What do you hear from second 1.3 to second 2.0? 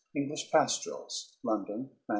London, 1906.